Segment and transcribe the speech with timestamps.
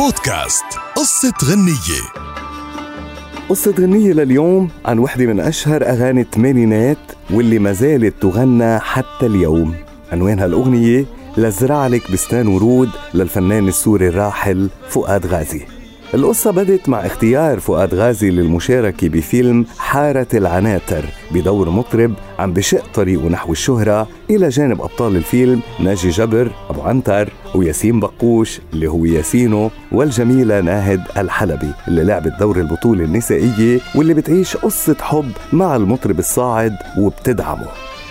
[0.00, 0.64] بودكاست
[0.96, 2.02] قصة غنية.
[3.48, 6.98] قصة غنية لليوم عن وحدة من أشهر أغاني الثمانينات
[7.30, 9.74] واللي ما زالت تغنى حتى اليوم.
[10.12, 11.04] عنوان هالأغنية
[11.36, 15.66] لزرع لك بستان ورود للفنان السوري الراحل فؤاد غازي.
[16.14, 23.28] القصة بدت مع اختيار فؤاد غازي للمشاركة بفيلم حارة العناتر بدور مطرب عم بشق طريقه
[23.28, 29.70] نحو الشهرة إلى جانب أبطال الفيلم ناجي جبر أبو عنتر وياسين بقوش اللي هو ياسينو
[29.92, 36.76] والجميلة ناهد الحلبي اللي لعبت دور البطولة النسائية واللي بتعيش قصة حب مع المطرب الصاعد
[36.98, 37.66] وبتدعمه.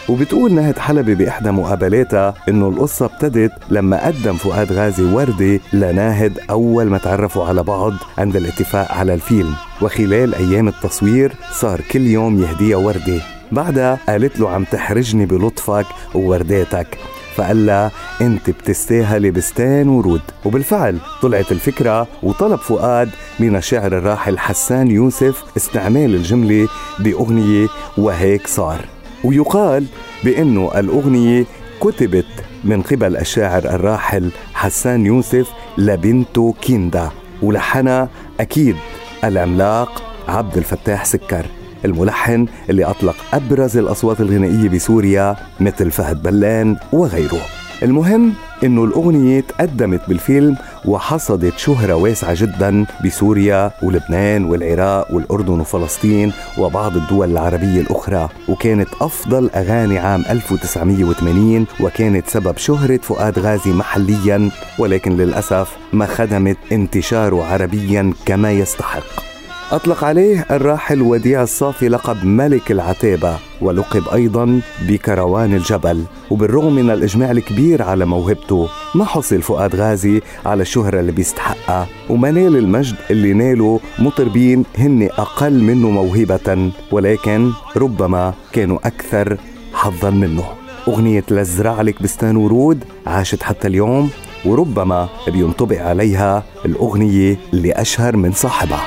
[0.10, 6.86] وبتقول نهد حلبي بإحدى مقابلاتها إنه القصة ابتدت لما قدم فؤاد غازي وردة لناهد أول
[6.86, 9.54] ما تعرفوا على بعض عند الاتفاق على الفيلم.
[9.82, 16.98] وخلال أيام التصوير صار كل يوم يهديها وردة بعدها قالت له عم تحرجني بلطفك وورداتك.
[17.36, 17.92] فقال لها
[18.22, 20.22] أنت بتستاهلي بستان ورود.
[20.46, 26.68] وبالفعل طلعت الفكرة وطلب فؤاد من الشاعر الراحل حسان يوسف استعمال الجملة
[27.00, 28.86] بأغنية وهيك صار.
[29.24, 29.86] ويقال
[30.24, 31.46] بأنه الأغنية
[31.82, 32.26] كتبت
[32.64, 37.10] من قبل الشاعر الراحل حسان يوسف لبنته كيندا
[37.42, 38.10] ولحنها
[38.40, 38.76] أكيد
[39.24, 41.46] العملاق عبد الفتاح سكر
[41.86, 47.42] الملحن اللي أطلق أبرز الأصوات الغنائية بسوريا مثل فهد بلان وغيره.
[47.84, 56.98] المهم إنه الأغنية تقدمت بالفيلم وحصدت شهرة واسعة جدا بسوريا ولبنان والعراق والأردن وفلسطين وبعض
[56.98, 65.18] الدول العربية الأخرى وكانت أفضل أغاني عام 1980 وكانت سبب شهرة فؤاد غازي محليا ولكن
[65.18, 69.29] للأسف ما خدمت انتشاره عربيا كما يستحق.
[69.72, 76.04] أطلق عليه الراحل وديع الصافي لقب ملك العتابة ولقب أيضا بكروان الجبل.
[76.30, 81.88] وبالرغم من الإجماع الكبير على موهبته ما حصل فؤاد غازي على الشهرة اللي بيستحقها.
[82.10, 89.38] وما نال المجد اللي ناله مطربين هن أقل منه موهبة ولكن ربما كانوا أكثر
[89.74, 90.44] حظا منه.
[90.88, 94.10] أغنية لزرع لك بستان ورود عاشت حتى اليوم
[94.46, 98.86] وربما بينطبق عليها الأغنية اللي أشهر من صاحبها.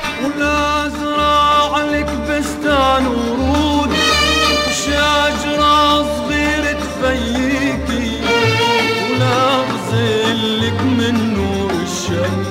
[2.93, 3.89] بستان ورود
[4.67, 8.21] وشجرة صغيرة تفيكي
[9.11, 12.47] ونغزلك من نور الشمس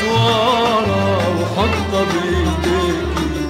[0.00, 3.48] سوارة وحطة بيديكي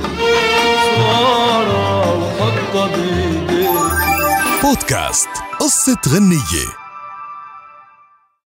[0.97, 3.69] سوارة وحطة بيديكي.
[4.63, 5.29] بودكاست
[5.61, 6.82] قصة غنية.